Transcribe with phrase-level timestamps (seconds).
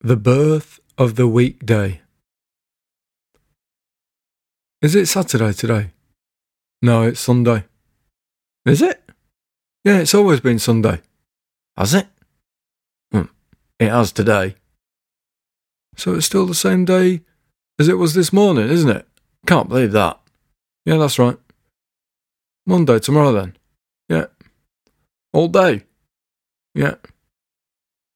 [0.00, 2.02] The birth of the weekday.
[4.80, 5.90] Is it Saturday today?
[6.80, 7.64] No, it's Sunday.
[8.64, 9.02] Is it?
[9.82, 11.00] Yeah, it's always been Sunday.
[11.76, 12.06] Has it?
[13.10, 13.22] Hmm.
[13.80, 14.54] It has today.
[15.96, 17.22] So it's still the same day
[17.80, 19.08] as it was this morning, isn't it?
[19.48, 20.20] Can't believe that.
[20.86, 21.38] Yeah, that's right.
[22.64, 23.56] Monday tomorrow then.
[24.08, 24.26] Yeah.
[25.32, 25.86] All day.
[26.72, 26.94] Yeah.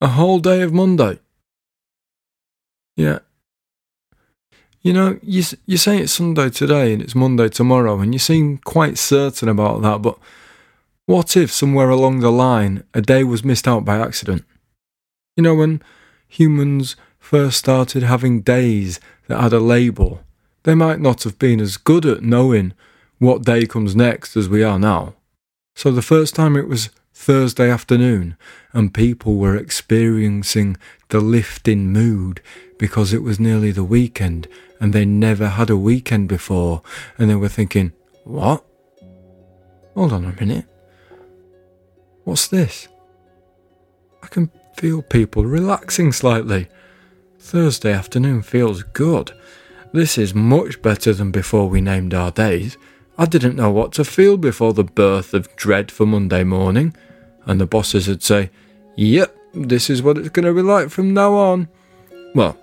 [0.01, 1.19] A whole day of Monday.
[2.96, 3.21] Yeah.
[4.82, 8.59] You know, you you say it's Sunday today and it's Monday tomorrow, and you seem
[8.59, 10.02] quite certain about that.
[10.02, 10.18] But
[11.07, 14.45] what if somewhere along the line a day was missed out by accident?
[15.37, 15.82] You know, when
[16.26, 20.23] humans first started having days that had a label,
[20.65, 22.73] they might not have been as good at knowing
[23.18, 25.15] what day comes next as we are now.
[25.77, 26.90] So the first time it was
[27.23, 28.37] Thursday afternoon
[28.73, 30.76] and people were experiencing
[31.10, 32.42] the lift in mood
[32.80, 34.48] because it was nearly the weekend
[34.80, 36.82] and they never had a weekend before
[37.16, 37.93] and they were thinking,
[38.24, 38.65] What?
[39.95, 40.65] Hold on a minute.
[42.24, 42.88] What's this?
[44.20, 46.66] I can feel people relaxing slightly.
[47.38, 49.30] Thursday afternoon feels good.
[49.93, 52.76] This is much better than before we named our days.
[53.16, 56.96] I didn't know what to feel before the birth of dread for Monday morning.
[57.46, 58.51] And the bosses would say,
[58.96, 61.68] Yep, this is what it's going to be like from now on.
[62.34, 62.57] Well,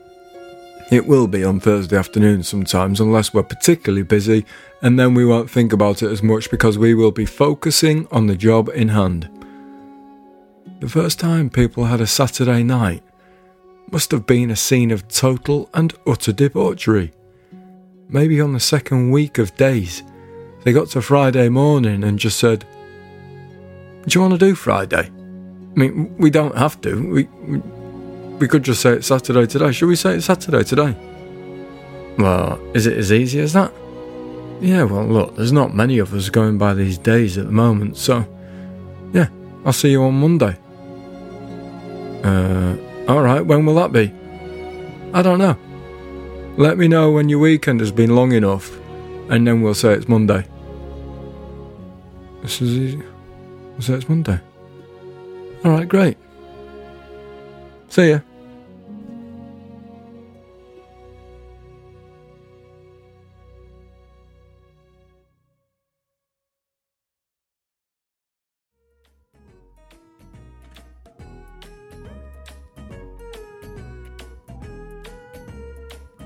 [0.92, 4.46] it will be on Thursday afternoon sometimes, unless we're particularly busy,
[4.82, 8.28] and then we won't think about it as much because we will be focusing on
[8.28, 9.30] the job in hand.
[10.80, 13.04] The first time people had a Saturday night
[13.92, 17.12] must have been a scene of total and utter debauchery.
[18.08, 20.04] Maybe on the second week of days,
[20.64, 22.66] they got to Friday morning and just said,
[24.08, 25.10] Do you want to do Friday?
[25.10, 26.96] I mean, we don't have to.
[26.96, 27.62] We, we
[28.40, 29.72] we could just say it's Saturday today.
[29.72, 30.96] Should we say it's Saturday today?
[32.18, 33.74] Well, is it as easy as that?
[34.62, 37.98] Yeah, well, look, there's not many of us going by these days at the moment,
[37.98, 38.26] so
[39.14, 39.28] yeah,
[39.66, 40.58] I'll see you on Monday.
[42.24, 42.76] Uh,
[43.10, 44.14] alright, when will that be?
[45.14, 45.58] I don't know.
[46.58, 48.78] Let me know when your weekend has been long enough,
[49.30, 50.46] and then we'll say it's Monday.
[52.42, 53.04] This is easy.
[53.80, 54.38] We'll it's Monday.
[55.64, 56.18] Alright, great.
[57.88, 58.20] See ya.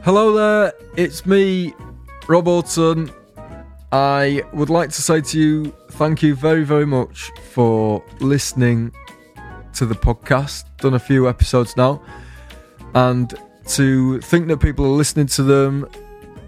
[0.02, 1.76] Hello there, it's me,
[2.28, 3.12] Rob Auton.
[3.92, 8.92] I would like to say to you, thank you very, very much for listening
[9.74, 10.66] to the podcast.
[10.78, 12.02] Done a few episodes now,
[12.96, 13.34] and
[13.68, 15.88] to think that people are listening to them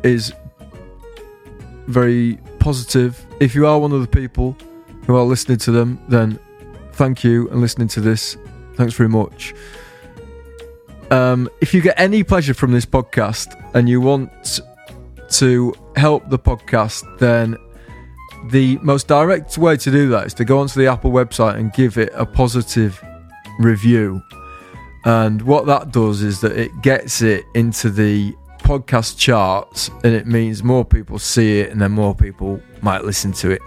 [0.03, 0.33] is
[1.87, 3.23] very positive.
[3.39, 4.57] If you are one of the people
[5.05, 6.39] who are listening to them, then
[6.93, 8.37] thank you and listening to this.
[8.73, 9.53] Thanks very much.
[11.11, 14.61] Um, if you get any pleasure from this podcast and you want
[15.29, 17.57] to help the podcast, then
[18.49, 21.73] the most direct way to do that is to go onto the Apple website and
[21.73, 23.03] give it a positive
[23.59, 24.21] review.
[25.05, 30.25] And what that does is that it gets it into the podcast charts and it
[30.25, 33.61] means more people see it and then more people might listen to it.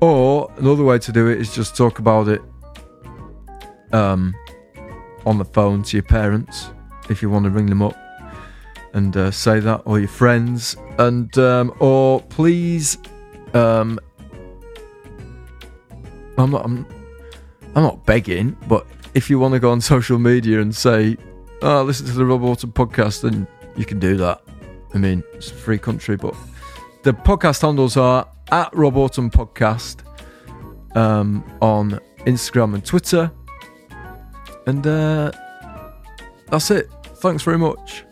[0.00, 2.40] Or another way to do it is just talk about it
[3.92, 4.34] um,
[5.26, 6.70] on the phone to your parents
[7.10, 7.96] if you want to ring them up
[8.94, 12.96] and uh, say that, or your friends, and um, or please,
[13.54, 13.98] um,
[16.36, 16.86] I'm not, I'm,
[17.74, 21.16] I'm not begging, but if you want to go on social media and say,
[21.62, 23.46] "Oh, listen to the Rob Auton podcast," then
[23.76, 24.42] you can do that.
[24.94, 26.34] I mean, it's a free country, but
[27.02, 30.04] the podcast handles are at Rob Auton Podcast
[30.96, 33.30] um, on Instagram and Twitter.
[34.66, 35.32] And uh,
[36.48, 36.90] that's it.
[37.16, 38.04] Thanks very much.